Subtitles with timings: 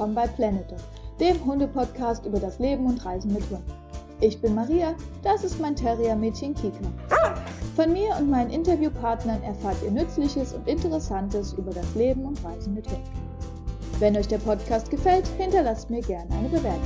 [0.00, 0.78] willkommen bei Planet Dog,
[1.20, 3.70] dem Hundepodcast über das Leben und Reisen mit Hunden.
[4.20, 6.78] Ich bin Maria, das ist mein Terrier-Mädchen Kika.
[7.76, 12.72] Von mir und meinen Interviewpartnern erfahrt ihr Nützliches und Interessantes über das Leben und Reisen
[12.72, 13.02] mit Hunden.
[13.98, 16.80] Wenn euch der Podcast gefällt, hinterlasst mir gerne eine Bewertung.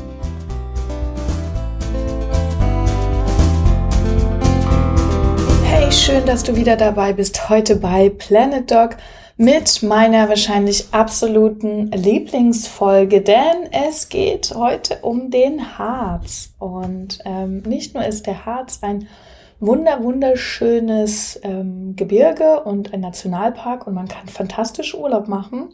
[5.62, 8.96] Hey, schön, dass du wieder dabei bist heute bei Planet Dog
[9.37, 16.55] mit meiner wahrscheinlich absoluten Lieblingsfolge, denn es geht heute um den Harz.
[16.59, 19.09] Und ähm, nicht nur ist der Harz ein
[19.59, 25.71] wunder wunderschönes ähm, Gebirge und ein Nationalpark und man kann fantastisch Urlaub machen,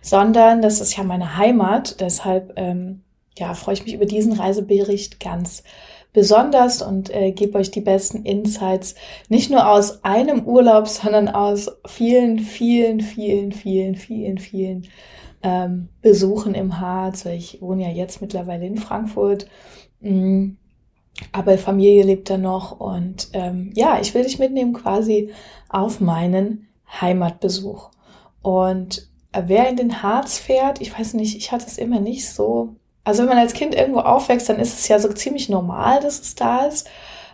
[0.00, 2.00] sondern das ist ja meine Heimat.
[2.00, 3.02] Deshalb ähm,
[3.36, 5.64] ja, freue ich mich über diesen Reisebericht ganz
[6.82, 8.94] und äh, gebe euch die besten Insights,
[9.28, 14.86] nicht nur aus einem Urlaub, sondern aus vielen, vielen, vielen, vielen, vielen, vielen
[15.42, 17.24] ähm, Besuchen im Harz.
[17.26, 19.46] Ich wohne ja jetzt mittlerweile in Frankfurt.
[20.00, 20.52] Mm,
[21.32, 25.30] aber Familie lebt da noch und ähm, ja, ich will dich mitnehmen quasi
[25.68, 26.68] auf meinen
[27.00, 27.90] Heimatbesuch.
[28.42, 32.28] Und äh, wer in den Harz fährt, ich weiß nicht, ich hatte es immer nicht
[32.28, 36.00] so also wenn man als Kind irgendwo aufwächst, dann ist es ja so ziemlich normal,
[36.00, 36.88] dass es da ist.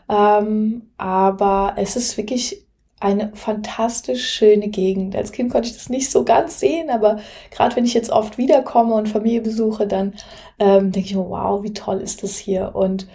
[0.09, 2.67] Ähm, aber es ist wirklich
[2.99, 5.17] eine fantastisch schöne Gegend.
[5.17, 8.37] Als Kind konnte ich das nicht so ganz sehen, aber gerade wenn ich jetzt oft
[8.37, 10.15] wiederkomme und Familie besuche, dann
[10.59, 12.75] ähm, denke ich mir, wow, wie toll ist das hier.
[12.75, 13.07] Und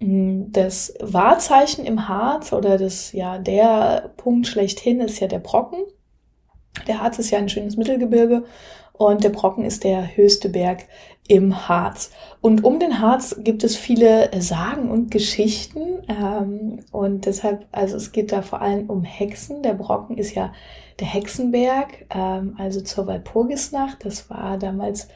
[0.00, 5.38] mh, mm, das Wahrzeichen im Harz oder das, ja, der Punkt schlechthin ist ja der
[5.38, 5.80] Brocken.
[6.88, 8.44] Der Harz ist ja ein schönes Mittelgebirge
[8.92, 10.86] und der Brocken ist der höchste Berg
[11.30, 12.10] im Harz.
[12.40, 16.02] Und um den Harz gibt es viele Sagen und Geschichten.
[16.08, 19.62] Ähm, und deshalb, also es geht da vor allem um Hexen.
[19.62, 20.52] Der Brocken ist ja
[20.98, 24.04] der Hexenberg, ähm, also zur Walpurgisnacht.
[24.04, 25.06] Das war damals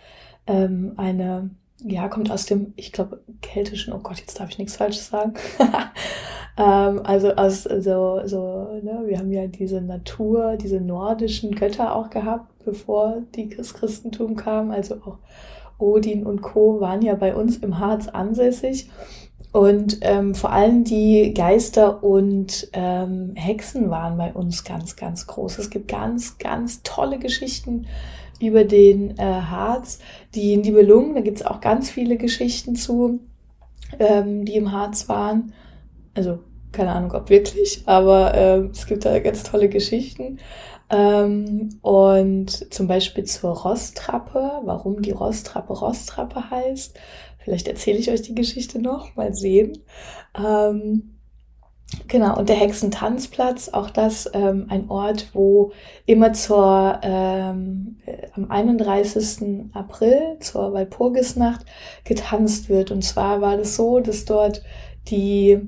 [0.46, 1.50] ähm, eine,
[1.82, 5.34] ja, kommt aus dem, ich glaube, keltischen, oh Gott, jetzt darf ich nichts Falsches sagen.
[6.56, 12.08] ähm, also aus so, so, ne, wir haben ja diese Natur, diese nordischen Götter auch
[12.08, 15.18] gehabt, bevor die das Christentum kam, also auch
[15.78, 16.80] Odin und Co.
[16.80, 18.90] waren ja bei uns im Harz ansässig.
[19.52, 25.58] Und ähm, vor allem die Geister und ähm, Hexen waren bei uns ganz, ganz groß.
[25.58, 27.86] Es gibt ganz, ganz tolle Geschichten
[28.40, 30.00] über den äh, Harz.
[30.34, 33.20] Die Nibelungen, da gibt es auch ganz viele Geschichten zu,
[34.00, 35.52] ähm, die im Harz waren.
[36.14, 36.40] Also
[36.72, 40.38] keine Ahnung, ob wirklich, aber äh, es gibt da ganz tolle Geschichten.
[40.90, 46.98] Ähm, und zum Beispiel zur Rosttrappe, warum die Rosttrappe Rosttrappe heißt.
[47.38, 49.78] Vielleicht erzähle ich euch die Geschichte noch, mal sehen.
[50.36, 51.14] Ähm,
[52.08, 55.72] Genau, und der Hexentanzplatz, auch das ähm, ein Ort, wo
[56.06, 59.70] immer zur ähm, äh, am 31.
[59.74, 61.64] April zur Walpurgisnacht
[62.04, 62.90] getanzt wird.
[62.90, 64.62] Und zwar war das so, dass dort
[65.08, 65.60] die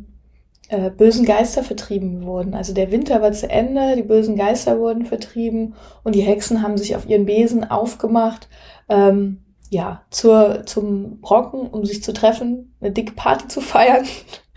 [0.69, 2.55] äh, bösen Geister vertrieben wurden.
[2.55, 6.77] Also der Winter war zu Ende, die bösen Geister wurden vertrieben und die Hexen haben
[6.77, 8.49] sich auf ihren Besen aufgemacht,
[8.89, 14.07] ähm, ja, zur, zum Brocken, um sich zu treffen, eine dicke Party zu feiern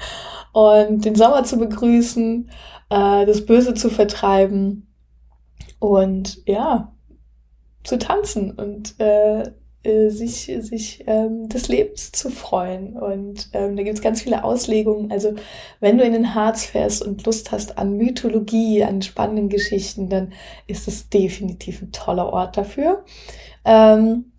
[0.53, 2.49] und den Sommer zu begrüßen,
[2.89, 4.87] äh, das Böse zu vertreiben
[5.79, 6.93] und ja,
[7.83, 9.51] zu tanzen und äh,
[9.84, 12.97] äh, sich, sich ähm, des Lebens zu freuen.
[12.97, 15.12] Und ähm, da gibt es ganz viele Auslegungen.
[15.12, 15.35] Also
[15.79, 20.34] wenn du in den Harz fährst und Lust hast an Mythologie, an spannenden Geschichten, dann
[20.68, 23.06] ist es definitiv ein toller Ort dafür.
[23.63, 24.31] Ähm,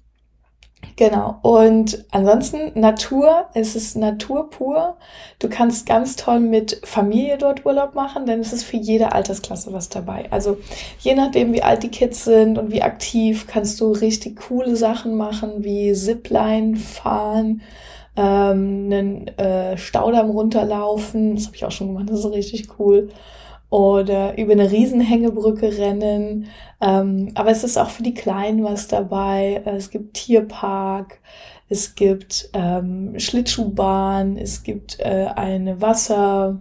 [1.00, 1.38] Genau.
[1.40, 4.98] Und ansonsten Natur, es ist Natur pur.
[5.38, 9.72] Du kannst ganz toll mit Familie dort Urlaub machen, denn es ist für jede Altersklasse
[9.72, 10.26] was dabei.
[10.30, 10.58] Also
[10.98, 15.16] je nachdem, wie alt die Kids sind und wie aktiv, kannst du richtig coole Sachen
[15.16, 17.62] machen, wie Zipline fahren,
[18.14, 21.34] ähm, einen äh, Staudamm runterlaufen.
[21.34, 23.08] Das habe ich auch schon gemacht, das ist richtig cool
[23.70, 26.46] oder über eine Riesenhängebrücke rennen.
[26.80, 29.62] Ähm, aber es ist auch für die Kleinen was dabei.
[29.64, 31.20] Es gibt Tierpark,
[31.68, 36.60] es gibt ähm, Schlittschuhbahn, es gibt äh, eine Wasser,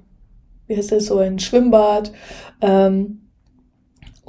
[0.67, 2.13] wie heißt das so, ein Schwimmbad.
[2.61, 3.28] Ähm,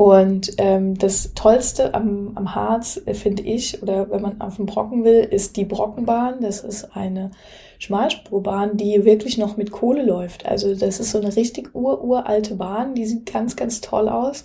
[0.01, 4.65] und ähm, das Tollste am, am Harz, äh, finde ich, oder wenn man auf den
[4.65, 6.41] Brocken will, ist die Brockenbahn.
[6.41, 7.33] Das ist eine
[7.79, 10.47] Schmalspurbahn, die wirklich noch mit Kohle läuft.
[10.47, 14.45] Also das ist so eine richtig ururalte Bahn, die sieht ganz, ganz toll aus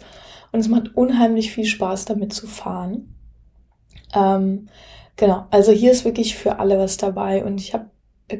[0.51, 3.15] und es macht unheimlich viel Spaß damit zu fahren.
[4.13, 4.67] Ähm,
[5.15, 7.85] genau, also hier ist wirklich für alle was dabei und ich habe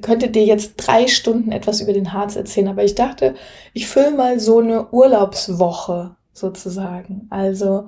[0.01, 3.35] könnte dir jetzt drei Stunden etwas über den Harz erzählen, aber ich dachte,
[3.71, 7.28] ich fülle mal so eine Urlaubswoche sozusagen.
[7.30, 7.88] Also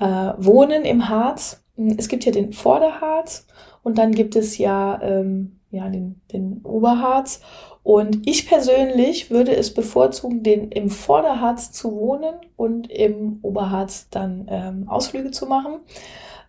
[0.00, 1.62] äh, Wohnen im Harz.
[1.96, 3.46] Es gibt ja den Vorderharz
[3.82, 7.40] Und dann gibt es ja, ähm, ja den, den Oberharz.
[7.82, 14.46] Und ich persönlich würde es bevorzugen, den im Vorderharz zu wohnen und im Oberharz dann
[14.48, 15.80] ähm, Ausflüge zu machen.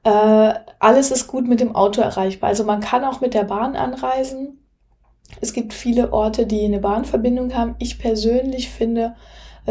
[0.04, 2.50] Äh, alles ist gut mit dem Auto erreichbar.
[2.50, 4.60] Also man kann auch mit der Bahn anreisen.
[5.42, 7.76] Es gibt viele Orte, die eine Bahnverbindung haben.
[7.80, 9.16] Ich persönlich finde,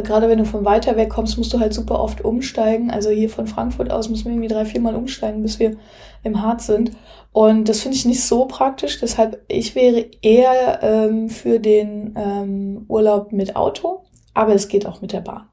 [0.02, 2.90] gerade wenn du von weiter weg kommst, musst du halt super oft umsteigen.
[2.90, 5.76] Also hier von Frankfurt aus müssen wir irgendwie drei, vier Mal umsteigen, bis wir
[6.22, 6.92] im Harz sind.
[7.32, 8.98] Und das finde ich nicht so praktisch.
[9.00, 14.02] Deshalb, ich wäre eher ähm, für den ähm, Urlaub mit Auto,
[14.34, 15.48] aber es geht auch mit der Bahn.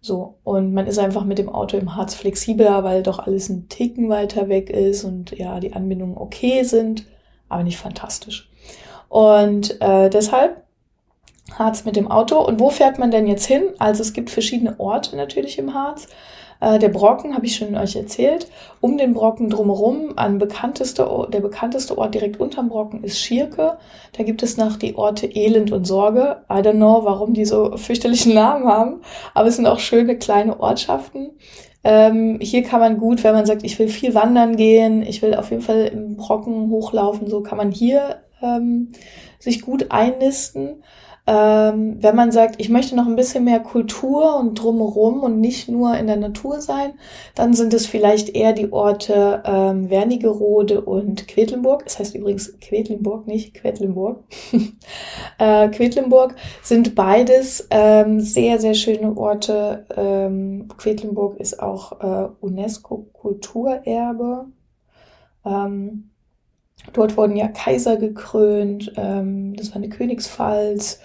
[0.00, 3.70] So, und man ist einfach mit dem Auto im Harz flexibler, weil doch alles ein
[3.70, 7.06] Ticken weiter weg ist und ja, die Anbindungen okay sind,
[7.48, 8.50] aber nicht fantastisch.
[9.08, 10.63] Und äh, deshalb
[11.52, 12.38] Harz mit dem Auto.
[12.38, 13.62] Und wo fährt man denn jetzt hin?
[13.78, 16.08] Also es gibt verschiedene Orte natürlich im Harz.
[16.60, 18.48] Äh, der Brocken, habe ich schon euch erzählt.
[18.80, 23.76] Um den Brocken drumherum, ein bekannteste, der bekannteste Ort direkt unterm Brocken ist Schierke.
[24.16, 26.42] Da gibt es noch die Orte Elend und Sorge.
[26.50, 29.02] I don't know, warum die so fürchterlichen Namen haben,
[29.34, 31.32] aber es sind auch schöne kleine Ortschaften.
[31.86, 35.34] Ähm, hier kann man gut, wenn man sagt, ich will viel wandern gehen, ich will
[35.34, 38.92] auf jeden Fall im Brocken hochlaufen, so kann man hier ähm,
[39.38, 40.82] sich gut einnisten.
[41.26, 45.70] Ähm, wenn man sagt, ich möchte noch ein bisschen mehr Kultur und drumherum und nicht
[45.70, 46.98] nur in der Natur sein,
[47.34, 51.84] dann sind es vielleicht eher die Orte ähm, Wernigerode und Quedlinburg.
[51.86, 54.22] Es das heißt übrigens Quedlinburg, nicht Quedlinburg.
[55.38, 59.86] äh, Quedlinburg sind beides ähm, sehr, sehr schöne Orte.
[59.96, 64.48] Ähm, Quedlinburg ist auch äh, UNESCO-Kulturerbe.
[65.46, 66.10] Ähm,
[66.92, 71.00] Dort wurden ja Kaiser gekrönt, ähm, das war eine Königspfalz.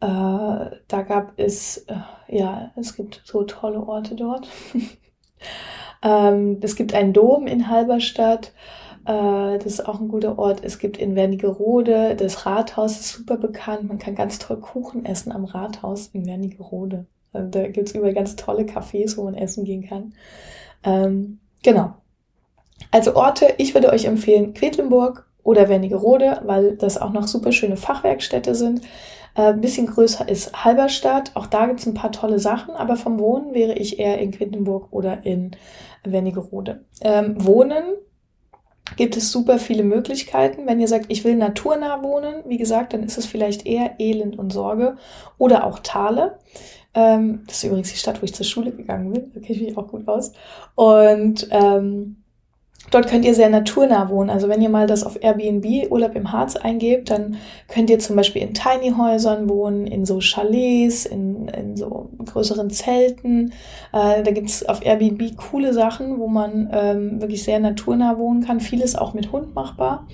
[0.00, 1.94] Äh, da gab es, äh,
[2.28, 4.48] ja, es gibt so tolle Orte dort.
[6.02, 8.52] ähm, es gibt einen Dom in Halberstadt,
[9.04, 10.64] äh, das ist auch ein guter Ort.
[10.64, 13.84] Es gibt in Wernigerode, das Rathaus ist super bekannt.
[13.88, 17.06] Man kann ganz toll Kuchen essen am Rathaus in Wernigerode.
[17.32, 20.14] Also da gibt es überall ganz tolle Cafés, wo man essen gehen kann.
[20.84, 21.94] Ähm, genau.
[22.94, 27.76] Also Orte, ich würde euch empfehlen Quedlinburg oder Wernigerode, weil das auch noch super schöne
[27.76, 28.82] Fachwerkstätte sind.
[29.34, 31.32] Äh, ein bisschen größer ist Halberstadt.
[31.34, 34.30] Auch da gibt es ein paar tolle Sachen, aber vom Wohnen wäre ich eher in
[34.30, 35.56] Quedlinburg oder in
[36.04, 36.84] Wernigerode.
[37.00, 37.82] Ähm, wohnen
[38.96, 40.64] gibt es super viele Möglichkeiten.
[40.64, 44.38] Wenn ihr sagt, ich will naturnah wohnen, wie gesagt, dann ist es vielleicht eher Elend
[44.38, 44.98] und Sorge
[45.36, 46.38] oder auch Thale.
[46.94, 49.32] Ähm, das ist übrigens die Stadt, wo ich zur Schule gegangen bin.
[49.34, 50.30] Da kenne ich mich auch gut aus.
[50.76, 52.18] Und ähm,
[52.90, 54.30] Dort könnt ihr sehr naturnah wohnen.
[54.30, 57.36] Also wenn ihr mal das auf Airbnb Urlaub im Harz eingebt, dann
[57.66, 62.70] könnt ihr zum Beispiel in Tiny Häusern wohnen, in so Chalets, in, in so größeren
[62.70, 63.52] Zelten.
[63.92, 68.60] Äh, da gibt's auf Airbnb coole Sachen, wo man ähm, wirklich sehr naturnah wohnen kann.
[68.60, 70.06] Vieles auch mit Hund machbar.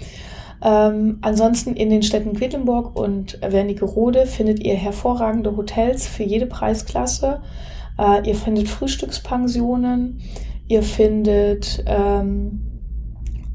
[0.62, 7.40] Ähm, ansonsten in den Städten Quedlinburg und Wernigerode findet ihr hervorragende Hotels für jede Preisklasse.
[7.98, 10.20] Äh, ihr findet Frühstückspensionen.
[10.70, 12.60] Ihr findet, ähm,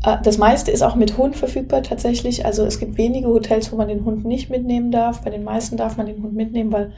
[0.03, 2.45] äh, das meiste ist auch mit Hund verfügbar tatsächlich.
[2.45, 5.21] Also es gibt wenige Hotels, wo man den Hund nicht mitnehmen darf.
[5.21, 6.91] Bei den meisten darf man den Hund mitnehmen, weil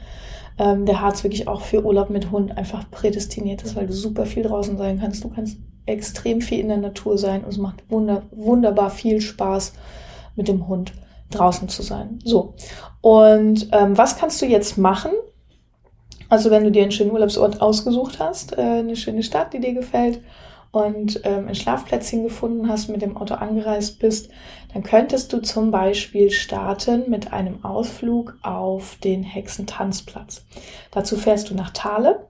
[0.58, 4.26] ähm, der Harz wirklich auch für Urlaub mit Hund einfach prädestiniert ist, weil du super
[4.26, 5.22] viel draußen sein kannst.
[5.22, 9.72] Du kannst extrem viel in der Natur sein und es macht wunder, wunderbar viel Spaß
[10.34, 10.94] mit dem Hund
[11.30, 12.18] draußen zu sein.
[12.24, 12.54] So.
[13.02, 15.12] Und ähm, was kannst du jetzt machen?
[16.28, 19.72] Also wenn du dir einen schönen Urlaubsort ausgesucht hast, äh, eine schöne Stadt, die dir
[19.72, 20.20] gefällt
[20.70, 24.30] und ähm, ein Schlafplätzchen gefunden hast, mit dem Auto angereist bist,
[24.74, 30.44] dann könntest du zum Beispiel starten mit einem Ausflug auf den Hexentanzplatz.
[30.90, 32.26] Dazu fährst du nach Thale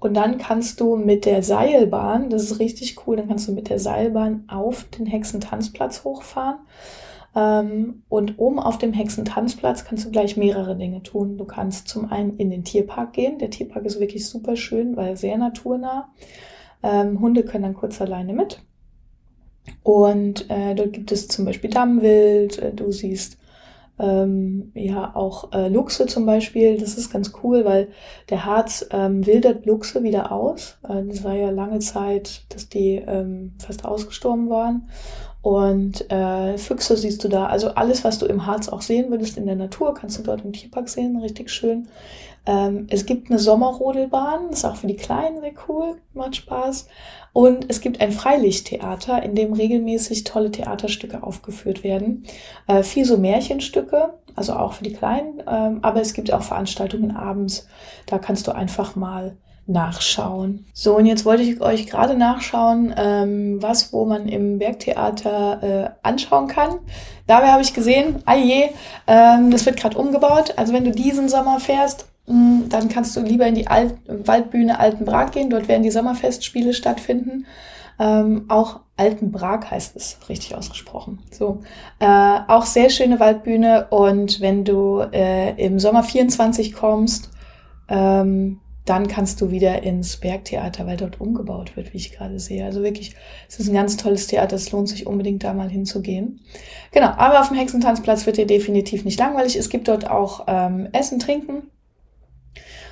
[0.00, 3.68] und dann kannst du mit der Seilbahn, das ist richtig cool, dann kannst du mit
[3.68, 6.58] der Seilbahn auf den Hexentanzplatz hochfahren
[7.34, 11.36] und oben auf dem Hexentanzplatz kannst du gleich mehrere Dinge tun.
[11.36, 13.38] Du kannst zum einen in den Tierpark gehen.
[13.38, 16.08] Der Tierpark ist wirklich super schön, weil sehr naturnah.
[16.82, 18.62] Ähm, Hunde können dann kurz alleine mit.
[19.82, 22.58] Und äh, dort gibt es zum Beispiel Dammwild.
[22.58, 23.38] Äh, du siehst
[23.98, 26.78] ähm, ja auch äh, Luchse zum Beispiel.
[26.78, 27.88] Das ist ganz cool, weil
[28.30, 30.78] der Harz ähm, wildert Luchse wieder aus.
[30.88, 34.88] Äh, das war ja lange Zeit, dass die ähm, fast ausgestorben waren.
[35.40, 37.46] Und äh, Füchse siehst du da.
[37.46, 40.44] Also alles, was du im Harz auch sehen würdest in der Natur, kannst du dort
[40.44, 41.16] im Tierpark sehen.
[41.18, 41.88] Richtig schön.
[42.44, 44.50] Ähm, es gibt eine Sommerrodelbahn.
[44.50, 45.96] Ist auch für die Kleinen sehr cool.
[46.12, 46.88] Macht Spaß.
[47.32, 52.24] Und es gibt ein Freilichttheater, in dem regelmäßig tolle Theaterstücke aufgeführt werden.
[52.66, 55.42] Äh, viel so Märchenstücke, also auch für die Kleinen.
[55.46, 57.68] Ähm, aber es gibt auch Veranstaltungen abends.
[58.06, 59.36] Da kannst du einfach mal
[59.68, 60.66] nachschauen.
[60.72, 65.90] So, und jetzt wollte ich euch gerade nachschauen, ähm, was, wo man im Bergtheater äh,
[66.02, 66.78] anschauen kann.
[67.26, 68.70] Dabei habe ich gesehen, ah je,
[69.06, 70.54] ähm, das wird gerade umgebaut.
[70.56, 73.94] Also wenn du diesen Sommer fährst, mh, hm, dann kannst du lieber in die Alt
[74.06, 75.50] Waldbühne Altenbrag gehen.
[75.50, 77.46] Dort werden die Sommerfestspiele stattfinden.
[78.00, 81.18] Ähm, auch Altenbrag heißt es, richtig ausgesprochen.
[81.30, 81.60] So,
[81.98, 83.88] äh, auch sehr schöne Waldbühne.
[83.90, 87.30] Und wenn du äh, im Sommer 24 kommst,
[87.88, 92.64] ähm, dann kannst du wieder ins Bergtheater, weil dort umgebaut wird, wie ich gerade sehe.
[92.64, 93.14] Also wirklich,
[93.48, 96.40] es ist ein ganz tolles Theater, es lohnt sich unbedingt da mal hinzugehen.
[96.92, 99.56] Genau, aber auf dem Hexentanzplatz wird dir definitiv nicht langweilig.
[99.56, 101.70] Es gibt dort auch ähm, Essen, Trinken.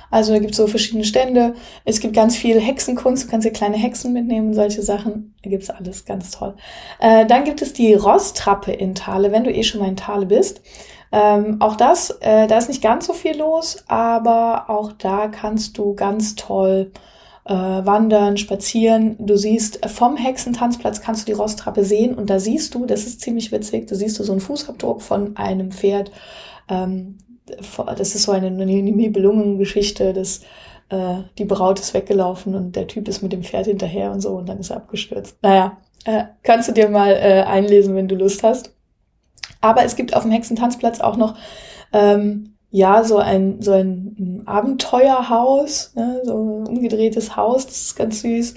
[0.09, 1.55] Also da gibt es so verschiedene Stände.
[1.83, 3.25] Es gibt ganz viel Hexenkunst.
[3.25, 5.35] Du kannst dir kleine Hexen mitnehmen, solche Sachen.
[5.43, 6.55] Da gibt's alles, ganz toll.
[6.99, 10.25] Äh, dann gibt es die Rosstrappe in Thale, wenn du eh schon mal in Thale
[10.25, 10.61] bist.
[11.11, 15.77] Ähm, auch das, äh, da ist nicht ganz so viel los, aber auch da kannst
[15.77, 16.91] du ganz toll
[17.45, 19.15] äh, wandern, spazieren.
[19.19, 23.05] Du siehst äh, vom Hexentanzplatz kannst du die Rosttrappe sehen und da siehst du, das
[23.05, 26.11] ist ziemlich witzig, da siehst du so einen Fußabdruck von einem Pferd.
[26.67, 30.41] Ähm, das ist so eine Nibelungen-Geschichte, dass
[30.89, 34.31] äh, die Braut ist weggelaufen und der Typ ist mit dem Pferd hinterher und so
[34.31, 35.37] und dann ist er abgestürzt.
[35.41, 38.73] Naja, äh, kannst du dir mal äh, einlesen, wenn du Lust hast.
[39.61, 41.35] Aber es gibt auf dem Hexentanzplatz auch noch
[41.93, 48.21] ähm, ja so ein so ein Abenteuerhaus, ne, so ein umgedrehtes Haus, das ist ganz
[48.21, 48.55] süß.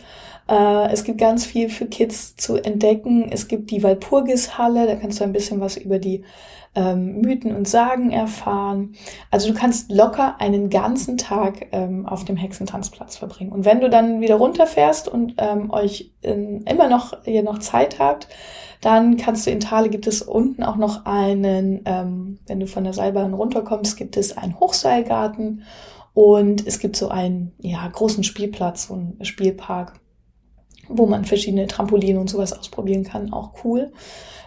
[0.50, 3.30] Äh, es gibt ganz viel für Kids zu entdecken.
[3.30, 6.24] Es gibt die Walpurgishalle, da kannst du ein bisschen was über die
[6.74, 8.94] ähm, Mythen und Sagen erfahren.
[9.30, 13.52] Also du kannst locker einen ganzen Tag ähm, auf dem Hexentanzplatz verbringen.
[13.52, 17.98] Und wenn du dann wieder runterfährst und ähm, euch in, immer noch ihr noch Zeit
[17.98, 18.28] habt,
[18.80, 22.84] dann kannst du in Thale gibt es unten auch noch einen, ähm, wenn du von
[22.84, 25.62] der Seilbahn runterkommst, gibt es einen Hochseilgarten
[26.14, 30.00] und es gibt so einen ja, großen Spielplatz, so einen Spielpark,
[30.90, 33.32] wo man verschiedene Trampoline und sowas ausprobieren kann.
[33.32, 33.92] Auch cool.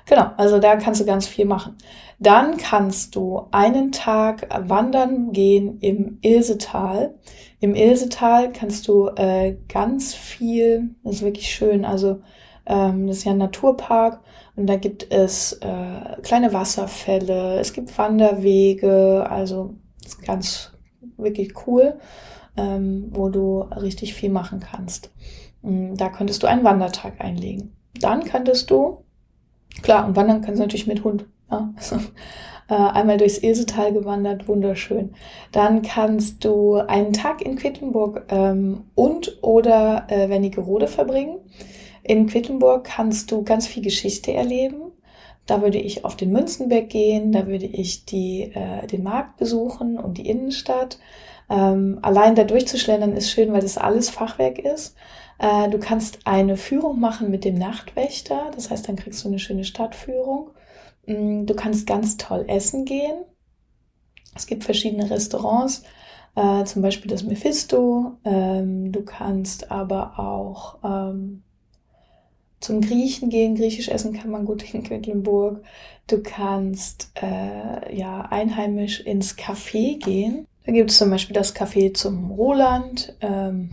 [0.06, 1.78] Genau, also da kannst du ganz viel machen.
[2.20, 7.16] Dann kannst du einen Tag wandern gehen im Ilsetal.
[7.60, 12.20] Im Ilsetal kannst du äh, ganz viel, das ist wirklich schön, also
[12.66, 14.22] ähm, das ist ja ein Naturpark
[14.56, 20.72] und da gibt es äh, kleine Wasserfälle, es gibt Wanderwege, also ist ganz
[21.18, 21.96] wirklich cool,
[22.58, 25.12] ähm, wo du richtig viel machen kannst.
[25.64, 27.76] Mm, da könntest du einen Wandertag einlegen.
[28.00, 29.04] Dann könntest du,
[29.82, 31.26] klar, und wandern kannst du natürlich mit Hund.
[31.50, 31.74] Ja?
[32.70, 35.16] äh, einmal durchs Ilsetal gewandert, wunderschön.
[35.52, 41.40] Dann kannst du einen Tag in Quedlinburg ähm, und oder äh, Wernigerode verbringen.
[42.04, 44.92] In Quedlinburg kannst du ganz viel Geschichte erleben.
[45.46, 49.98] Da würde ich auf den Münzenberg gehen, da würde ich die, äh, den Markt besuchen
[49.98, 51.00] und die Innenstadt.
[51.50, 54.96] Ähm, allein da durchzuschlendern ist schön, weil das alles Fachwerk ist.
[55.40, 59.40] Äh, du kannst eine Führung machen mit dem Nachtwächter, das heißt, dann kriegst du eine
[59.40, 60.52] schöne Stadtführung.
[61.06, 63.26] Mm, du kannst ganz toll essen gehen.
[64.36, 65.84] Es gibt verschiedene Restaurants,
[66.36, 68.14] äh, zum Beispiel das Mephisto.
[68.24, 71.44] Ähm, du kannst aber auch ähm,
[72.60, 73.56] zum Griechen gehen.
[73.56, 75.64] Griechisch essen kann man gut in Quedlinburg.
[76.08, 80.48] Du kannst äh, ja einheimisch ins Café gehen.
[80.66, 83.16] Da gibt es zum Beispiel das Café zum Roland.
[83.22, 83.72] Ähm,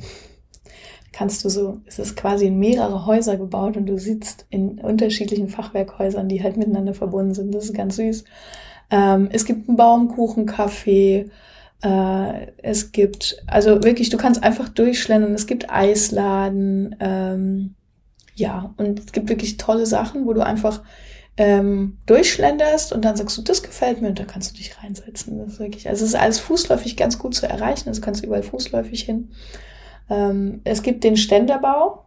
[1.13, 5.49] kannst du so, es ist quasi in mehrere Häuser gebaut und du sitzt in unterschiedlichen
[5.49, 7.55] Fachwerkhäusern, die halt miteinander verbunden sind.
[7.55, 8.25] Das ist ganz süß.
[8.91, 11.31] Ähm, es gibt ein Baumkuchencafé.
[11.83, 15.35] Äh, es gibt, also wirklich, du kannst einfach durchschlendern.
[15.35, 16.97] Es gibt Eisladen.
[17.01, 17.75] Ähm,
[18.35, 20.83] ja, und es gibt wirklich tolle Sachen, wo du einfach
[21.37, 25.39] ähm, durchschlenderst und dann sagst du, das gefällt mir und da kannst du dich reinsetzen.
[25.39, 28.27] Das ist wirklich, also es ist alles fußläufig ganz gut zu erreichen, also kannst du
[28.27, 29.31] überall fußläufig hin.
[30.09, 32.07] Ähm, es gibt den Ständerbau.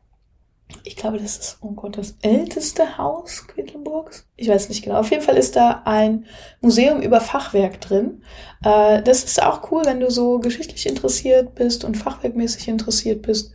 [0.84, 4.27] Ich glaube, das ist, oh Gott, das älteste Haus Quedlinburgs.
[4.36, 4.98] Ich weiß nicht genau.
[5.00, 6.25] Auf jeden Fall ist da ein
[6.62, 8.24] Museum über Fachwerk drin.
[8.63, 13.51] Äh, das ist auch cool, wenn du so geschichtlich interessiert bist und fachwerkmäßig interessiert bist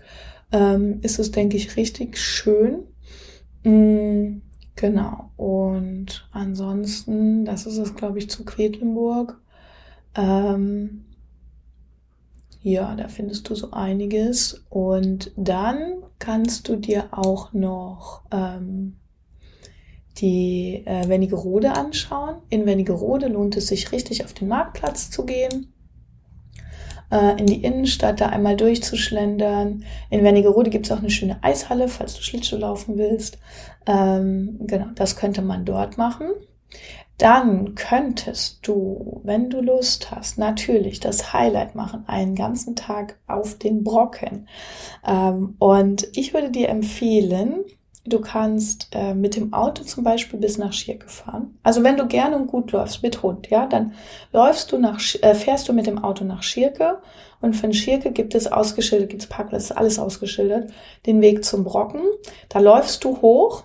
[0.53, 2.85] ähm, ist es, denke ich, richtig schön.
[3.65, 4.41] Mm,
[4.79, 5.31] genau.
[5.37, 9.41] Und ansonsten, das ist es, glaube ich, zu Quedlinburg.
[10.15, 11.05] Ähm,
[12.63, 14.65] ja, da findest du so einiges.
[14.71, 18.97] Und dann kannst du dir auch noch ähm,
[20.19, 22.37] die äh, Wernigerode anschauen.
[22.49, 25.73] In Wernigerode lohnt es sich richtig auf den Marktplatz zu gehen
[27.39, 29.85] in die Innenstadt, da einmal durchzuschlendern.
[30.11, 33.39] In Wernigerode gibt es auch eine schöne Eishalle, falls du Schlittschuh laufen willst.
[33.87, 36.29] Ähm, genau, das könnte man dort machen.
[37.19, 43.59] dann könntest du, wenn du Lust hast, natürlich das Highlight machen, einen ganzen Tag auf
[43.59, 44.49] den Brocken.
[45.07, 47.65] Ähm, und ich würde dir empfehlen,
[48.09, 51.59] Du kannst äh, mit dem Auto zum Beispiel bis nach Schirke fahren.
[51.63, 53.93] Also wenn du gerne und gut läufst mit Hund, ja, dann
[54.33, 56.99] läufst du nach, äh, fährst du mit dem Auto nach Schirke
[57.41, 60.71] und von Schirke gibt es ausgeschildert, gibt es Parkplätze, alles ausgeschildert,
[61.07, 62.01] den Weg zum Brocken.
[62.49, 63.65] Da läufst du hoch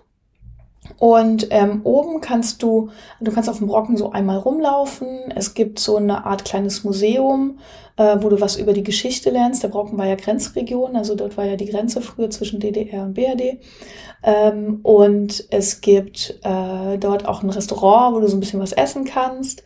[0.97, 2.89] und ähm, oben kannst du,
[3.21, 5.31] du kannst auf dem Brocken so einmal rumlaufen.
[5.35, 7.59] Es gibt so eine Art kleines Museum,
[7.97, 9.63] äh, wo du was über die Geschichte lernst.
[9.63, 13.13] Der Brocken war ja Grenzregion, also dort war ja die Grenze früher zwischen DDR und
[13.13, 13.59] BRD.
[14.23, 18.73] Ähm, und es gibt äh, dort auch ein Restaurant, wo du so ein bisschen was
[18.73, 19.63] essen kannst.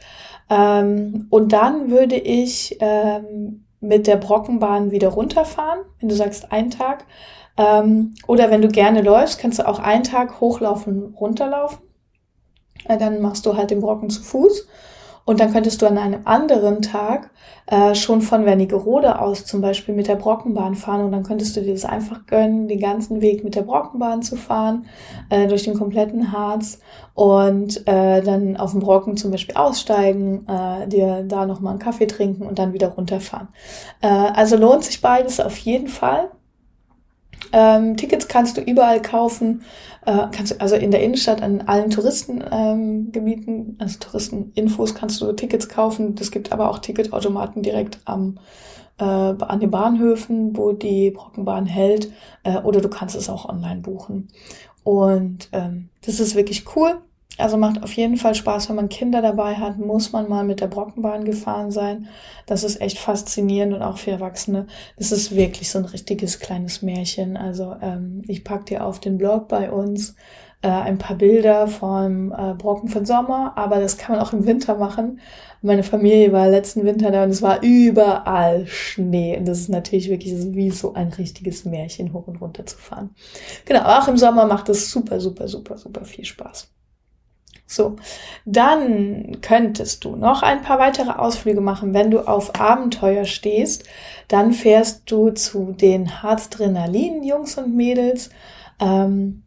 [0.49, 6.71] Ähm, und dann würde ich ähm, mit der Brockenbahn wieder runterfahren, wenn du sagst, ein
[6.71, 7.05] Tag.
[7.57, 11.79] Ähm, oder wenn du gerne läufst, kannst du auch einen Tag hochlaufen, runterlaufen.
[12.87, 14.67] Äh, dann machst du halt den Brocken zu Fuß.
[15.27, 17.31] Und dann könntest du an einem anderen Tag
[17.65, 21.61] äh, schon von Wernigerode aus zum Beispiel mit der Brockenbahn fahren und dann könntest du
[21.61, 24.85] dir das einfach gönnen, den ganzen Weg mit der Brockenbahn zu fahren,
[25.29, 26.79] äh, durch den kompletten Harz
[27.13, 32.07] und äh, dann auf dem Brocken zum Beispiel aussteigen, äh, dir da nochmal einen Kaffee
[32.07, 33.49] trinken und dann wieder runterfahren.
[33.99, 36.29] Äh, also lohnt sich beides auf jeden Fall.
[37.51, 39.63] Ähm, Tickets kannst du überall kaufen,
[40.05, 45.31] äh, kannst du also in der Innenstadt an allen Touristengebieten, ähm, also Touristeninfos kannst du
[45.33, 46.15] Tickets kaufen.
[46.19, 48.39] Es gibt aber auch Ticketautomaten direkt am
[48.99, 52.11] äh, an den Bahnhöfen, wo die Brockenbahn hält,
[52.43, 54.29] äh, oder du kannst es auch online buchen.
[54.83, 57.01] Und ähm, das ist wirklich cool.
[57.37, 60.59] Also macht auf jeden Fall Spaß, wenn man Kinder dabei hat, muss man mal mit
[60.59, 62.07] der Brockenbahn gefahren sein.
[62.45, 64.67] Das ist echt faszinierend und auch für Erwachsene.
[64.97, 67.37] Das ist wirklich so ein richtiges kleines Märchen.
[67.37, 70.15] Also ähm, ich pack dir auf den Blog bei uns
[70.63, 74.47] äh, ein paar Bilder vom äh, Brocken von Sommer, aber das kann man auch im
[74.47, 75.19] Winter machen.
[75.61, 79.37] Meine Familie war letzten Winter da und es war überall Schnee.
[79.37, 83.11] Und das ist natürlich wirklich wie so ein richtiges Märchen, hoch und runter zu fahren.
[83.65, 86.69] Genau, auch im Sommer macht es super, super, super, super viel Spaß.
[87.69, 87.97] So,
[88.45, 91.93] dann könntest du noch ein paar weitere Ausflüge machen.
[91.93, 93.83] Wenn du auf Abenteuer stehst,
[94.29, 98.29] dann fährst du zu den Harzdrenalin Jungs und Mädels.
[98.79, 99.43] Ähm,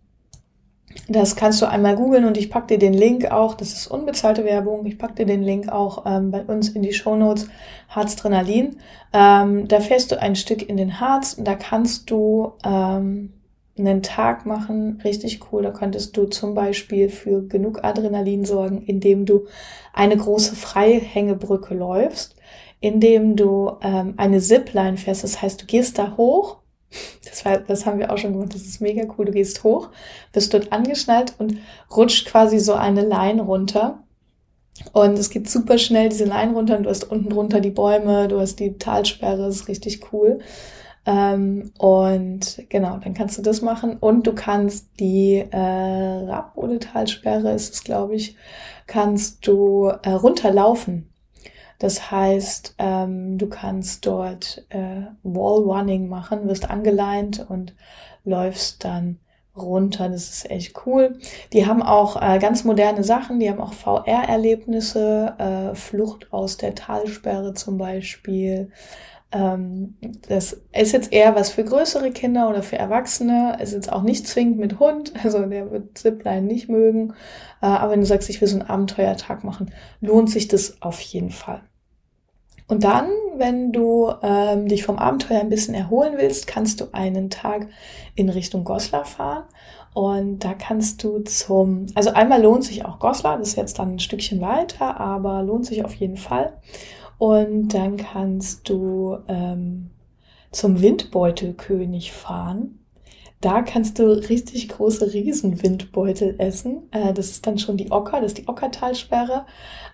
[1.09, 3.55] das kannst du einmal googeln und ich pack dir den Link auch.
[3.55, 4.85] Das ist unbezahlte Werbung.
[4.87, 7.49] Ich pack dir den Link auch ähm, bei uns in die Show Notes.
[7.89, 8.77] Harzdrenalin.
[9.13, 11.37] Ähm, da fährst du ein Stück in den Harz.
[11.39, 13.33] Da kannst du ähm,
[13.79, 15.63] einen Tag machen, richtig cool.
[15.63, 19.47] Da könntest du zum Beispiel für genug Adrenalin sorgen, indem du
[19.93, 22.37] eine große Freihängebrücke läufst,
[22.81, 25.25] indem du ähm, eine Zipline fährst.
[25.25, 26.59] Das heißt, du gehst da hoch.
[27.25, 28.55] Das, war, das haben wir auch schon gemacht.
[28.55, 29.27] Das ist mega cool.
[29.27, 29.91] Du gehst hoch,
[30.33, 31.59] bist dort angeschnallt und
[31.95, 34.03] rutscht quasi so eine Line runter.
[34.93, 36.77] Und es geht super schnell, diese Line runter.
[36.77, 39.39] Und du hast unten drunter die Bäume, du hast die Talsperre.
[39.47, 40.41] Das ist richtig cool.
[41.07, 43.97] Ähm, und genau, dann kannst du das machen.
[43.99, 48.37] Und du kannst die äh, Rapp- oder Talsperre, ist es, glaube ich,
[48.87, 51.11] kannst du äh, runterlaufen.
[51.79, 57.75] Das heißt, ähm, du kannst dort äh, Wallrunning machen, wirst angeleint und
[58.25, 59.19] läufst dann
[59.57, 60.09] runter.
[60.11, 61.19] Das ist echt cool.
[61.53, 63.41] Die haben auch äh, ganz moderne Sachen.
[63.41, 68.71] Die haben auch VR-Erlebnisse, äh, Flucht aus der Talsperre zum Beispiel.
[69.33, 69.97] Ähm,
[70.29, 73.59] das ist jetzt eher was für größere Kinder oder für Erwachsene.
[73.61, 77.15] Ist jetzt auch nicht zwingend mit Hund, also der wird Zipline nicht mögen.
[77.63, 81.01] Äh, aber wenn du sagst, ich will so einen Abenteuertag machen, lohnt sich das auf
[81.01, 81.63] jeden Fall.
[82.67, 87.29] Und dann, wenn du ähm, dich vom Abenteuer ein bisschen erholen willst, kannst du einen
[87.29, 87.67] Tag
[88.15, 89.43] in Richtung Goslar fahren.
[89.93, 93.95] Und da kannst du zum, also einmal lohnt sich auch Goslar, das ist jetzt dann
[93.95, 96.53] ein Stückchen weiter, aber lohnt sich auf jeden Fall.
[97.21, 99.91] Und dann kannst du ähm,
[100.53, 102.79] zum Windbeutelkönig fahren.
[103.43, 106.83] Da kannst du richtig große Riesenwindbeutel essen.
[106.91, 109.47] Äh, das ist dann schon die Ocker, das ist die Ockertalsperre.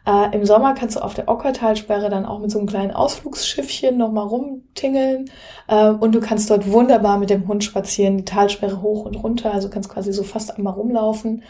[0.04, 3.96] Äh, Im Sommer kannst du auf der Ockertalsperre dann auch mit so einem kleinen Ausflugsschiffchen
[3.96, 5.30] nochmal rumtingeln.
[5.68, 9.54] Äh, und du kannst dort wunderbar mit dem Hund spazieren, die Talsperre hoch und runter.
[9.54, 11.44] Also kannst quasi so fast einmal rumlaufen.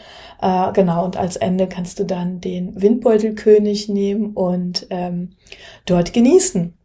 [0.73, 5.31] Genau, und als Ende kannst du dann den Windbeutelkönig nehmen und ähm,
[5.87, 6.77] dort genießen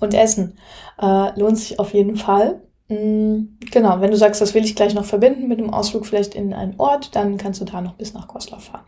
[0.00, 0.58] und essen.
[1.00, 2.60] Lohnt sich auf jeden Fall.
[2.94, 6.34] Mm, genau, wenn du sagst, das will ich gleich noch verbinden mit einem Ausflug vielleicht
[6.34, 8.84] in einen Ort, dann kannst du da noch bis nach Goslar fahren.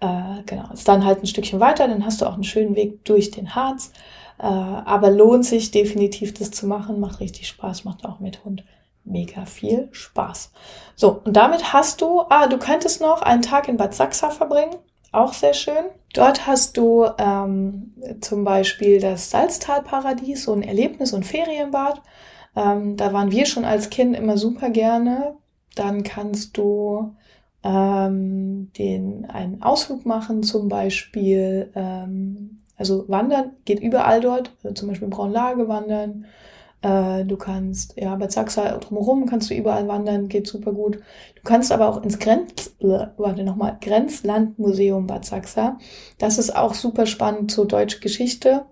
[0.00, 3.04] Äh, genau, ist dann halt ein Stückchen weiter, dann hast du auch einen schönen Weg
[3.04, 3.92] durch den Harz.
[4.38, 6.98] Äh, aber lohnt sich definitiv, das zu machen.
[7.00, 8.64] Macht richtig Spaß, macht auch mit Hund
[9.04, 10.52] mega viel Spaß.
[10.96, 14.76] So, und damit hast du, ah, du könntest noch einen Tag in Bad Sachsa verbringen.
[15.12, 15.86] auch sehr schön.
[16.14, 22.00] Dort hast du ähm, zum Beispiel das Salztalparadies, so ein Erlebnis- und Ferienbad.
[22.56, 25.36] Ähm, da waren wir schon als Kind immer super gerne.
[25.74, 27.14] Dann kannst du
[27.62, 34.88] ähm, den einen Ausflug machen, zum Beispiel, ähm, also wandern geht überall dort, also zum
[34.88, 36.26] Beispiel Braunlage wandern.
[36.82, 40.96] Äh, du kannst, ja, bei Zaxa drumherum kannst du überall wandern, geht super gut.
[41.34, 45.78] Du kannst aber auch ins Grenz, äh, warte nochmal, Grenzlandmuseum Bad Zaxa.
[46.18, 48.64] Das ist auch super spannend zur deutschen Geschichte.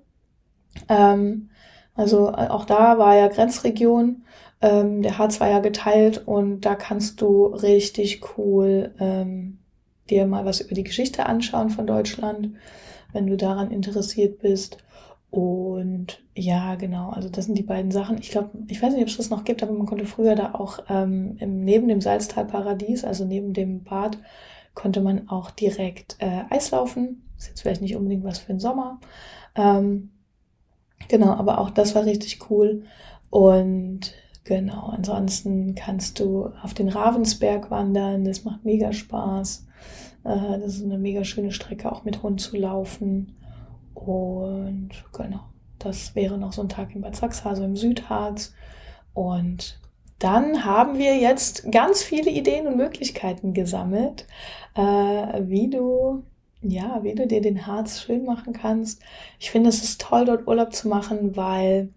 [0.88, 1.50] Ähm,
[1.98, 4.22] also äh, auch da war ja Grenzregion.
[4.60, 9.58] Ähm, der Harz war ja geteilt und da kannst du richtig cool ähm,
[10.08, 12.50] dir mal was über die Geschichte anschauen von Deutschland,
[13.12, 14.78] wenn du daran interessiert bist.
[15.30, 18.18] Und ja, genau, also das sind die beiden Sachen.
[18.18, 20.54] Ich glaube, ich weiß nicht, ob es das noch gibt, aber man konnte früher da
[20.54, 24.18] auch ähm, im, neben dem Salztalparadies, also neben dem Bad,
[24.74, 27.28] konnte man auch direkt äh, Eislaufen.
[27.36, 29.00] Ist jetzt vielleicht nicht unbedingt was für den Sommer.
[29.56, 30.10] Ähm,
[31.06, 32.84] genau, aber auch das war richtig cool.
[33.30, 38.24] Und genau, ansonsten kannst du auf den Ravensberg wandern.
[38.24, 39.66] Das macht mega Spaß.
[40.24, 43.36] Äh, das ist eine mega schöne Strecke, auch mit Hund zu laufen.
[43.94, 45.40] Und genau,
[45.78, 48.54] das wäre noch so ein Tag in Bad Sachsa, also im Südharz.
[49.14, 49.80] Und
[50.18, 54.26] dann haben wir jetzt ganz viele Ideen und Möglichkeiten gesammelt,
[54.74, 56.24] äh, wie du
[56.62, 59.00] ja, wie du dir den Harz schön machen kannst.
[59.38, 61.90] Ich finde, es ist toll, dort Urlaub zu machen, weil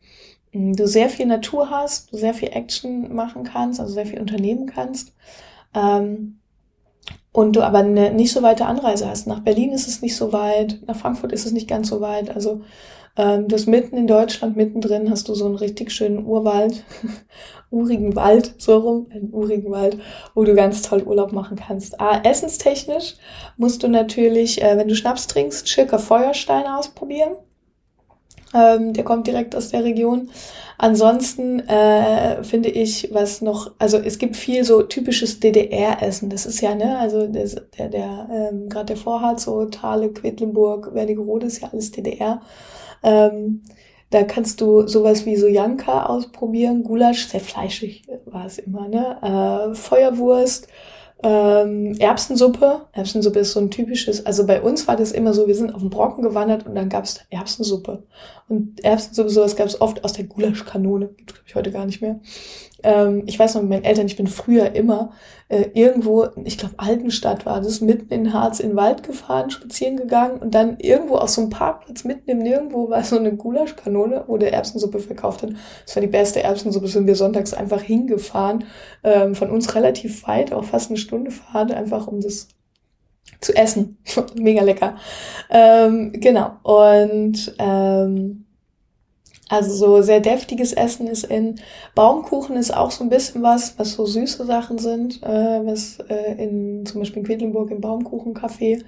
[0.53, 4.19] mh, du sehr viel Natur hast, du sehr viel Action machen kannst, also sehr viel
[4.19, 5.13] unternehmen kannst.
[5.75, 6.39] Ähm,
[7.33, 9.27] und du aber eine nicht so weite Anreise hast.
[9.27, 12.29] Nach Berlin ist es nicht so weit, nach Frankfurt ist es nicht ganz so weit.
[12.29, 12.61] Also
[13.21, 16.83] ähm, hast mitten in Deutschland, mittendrin hast du so einen richtig schönen Urwald,
[17.69, 19.97] urigen Wald, so rum, einen urigen Wald,
[20.33, 22.01] wo du ganz toll Urlaub machen kannst.
[22.01, 23.15] Ah, essenstechnisch
[23.57, 27.35] musst du natürlich, äh, wenn du Schnaps trinkst, circa Feuerstein ausprobieren.
[28.53, 30.29] Ähm, der kommt direkt aus der Region.
[30.79, 36.29] Ansonsten äh, finde ich, was noch, also es gibt viel so typisches DDR-Essen.
[36.31, 40.95] Das ist ja, ne, also der, der, der ähm, gerade der Vorharz, so Thale, Quedlinburg,
[40.95, 42.41] Wernigerode ist ja alles DDR.
[43.03, 43.63] Ähm,
[44.11, 49.71] da kannst du sowas wie so Janka ausprobieren, Gulasch, sehr fleischig war es immer, ne?
[49.71, 50.67] Äh, Feuerwurst,
[51.23, 52.81] ähm, Erbsensuppe.
[52.91, 55.81] Erbsensuppe ist so ein typisches, also bei uns war das immer so, wir sind auf
[55.81, 58.03] den Brocken gewandert und dann gab's Erbsensuppe.
[58.51, 62.19] Und Erbsensuppe, sowas gab's oft aus der Gulaschkanone, gibt's glaube ich heute gar nicht mehr.
[62.83, 65.13] Ähm, ich weiß noch mit meinen Eltern, ich bin früher immer
[65.47, 69.95] äh, irgendwo, ich glaube Altenstadt war das, mitten in Harz in den Wald gefahren, spazieren
[69.95, 74.25] gegangen und dann irgendwo aus so einem Parkplatz mitten im Nirgendwo war so eine Gulaschkanone,
[74.27, 75.51] wo der Erbsensuppe verkauft hat.
[75.85, 78.65] Das war die beste Erbsensuppe, sind wir sonntags einfach hingefahren,
[79.05, 82.49] ähm, von uns relativ weit, auch fast eine Stunde Fahrt, einfach um das
[83.41, 83.97] zu essen.
[84.35, 84.97] Mega lecker.
[85.49, 86.57] Ähm, genau.
[86.63, 88.45] Und ähm,
[89.49, 91.59] also so sehr deftiges Essen ist in
[91.93, 96.41] Baumkuchen ist auch so ein bisschen was, was so süße Sachen sind, äh, was äh,
[96.41, 98.81] in zum Beispiel in Quedlinburg im Baumkuchencafé,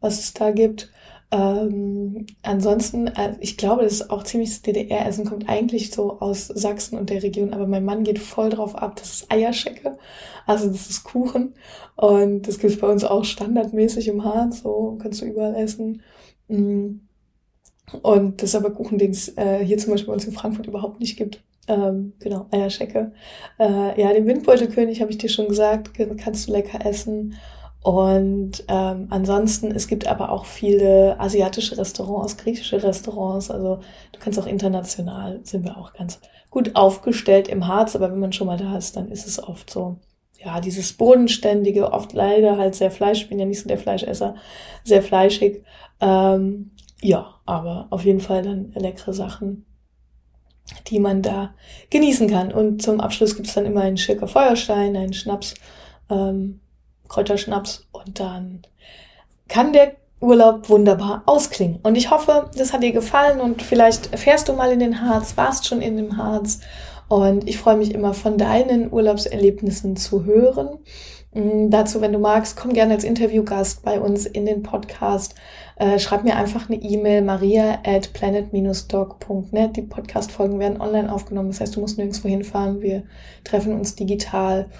[0.00, 0.90] was es da gibt.
[1.32, 6.96] Ähm, ansonsten, äh, ich glaube, das ist auch ziemlich DDR-Essen, kommt eigentlich so aus Sachsen
[6.96, 9.98] und der Region, aber mein Mann geht voll drauf ab, das ist Eierschecke,
[10.46, 11.54] also das ist Kuchen
[11.96, 16.02] und das gibt's bei uns auch standardmäßig im Harz, so kannst du überall essen.
[16.48, 17.00] Mm.
[18.02, 20.66] Und das ist aber Kuchen, den es äh, hier zum Beispiel bei uns in Frankfurt
[20.66, 21.42] überhaupt nicht gibt.
[21.68, 23.12] Ähm, genau, Eierschecke.
[23.58, 27.34] Äh, ja, den Windbeutelkönig habe ich dir schon gesagt, kannst du lecker essen.
[27.86, 33.48] Und ähm, ansonsten, es gibt aber auch viele asiatische Restaurants, griechische Restaurants.
[33.48, 33.78] Also
[34.10, 36.18] du kannst auch international, sind wir auch ganz
[36.50, 37.94] gut aufgestellt im Harz.
[37.94, 40.00] Aber wenn man schon mal da ist, dann ist es oft so,
[40.36, 44.34] ja, dieses bodenständige, oft leider halt sehr fleisch, ich bin ja nicht so der Fleischesser,
[44.82, 45.62] sehr fleischig.
[46.00, 46.72] Ähm,
[47.02, 49.64] ja, aber auf jeden Fall dann leckere Sachen,
[50.88, 51.54] die man da
[51.90, 52.50] genießen kann.
[52.50, 55.54] Und zum Abschluss gibt's dann immer einen Schirker Feuerstein, einen Schnaps,
[56.10, 56.58] ähm,
[57.08, 58.62] Kräuterschnaps und dann
[59.48, 61.78] kann der Urlaub wunderbar ausklingen.
[61.82, 65.36] Und ich hoffe, das hat dir gefallen und vielleicht fährst du mal in den Harz,
[65.36, 66.60] warst schon in dem Harz.
[67.08, 70.78] Und ich freue mich immer von deinen Urlaubserlebnissen zu hören.
[71.34, 75.34] Mm, dazu, wenn du magst, komm gerne als Interviewgast bei uns in den Podcast.
[75.76, 79.76] Äh, schreib mir einfach eine E-Mail, maria at planet-dog.net.
[79.76, 81.50] Die Podcast-Folgen werden online aufgenommen.
[81.50, 82.80] Das heißt, du musst nirgendwo hinfahren.
[82.80, 83.02] Wir
[83.44, 84.70] treffen uns digital.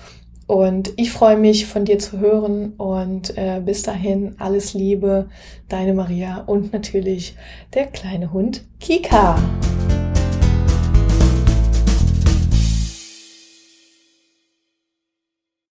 [0.47, 2.75] Und ich freue mich, von dir zu hören.
[2.77, 5.29] Und äh, bis dahin, alles Liebe,
[5.69, 7.37] deine Maria und natürlich
[7.75, 9.37] der kleine Hund Kika.